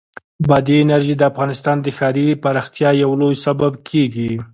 بادي 0.47 0.75
انرژي 0.83 1.15
د 1.17 1.23
افغانستان 1.31 1.77
د 1.81 1.87
ښاري 1.97 2.25
پراختیا 2.43 2.89
یو 3.03 3.11
لوی 3.21 3.35
سبب 3.45 3.73
کېږي. 3.89 4.31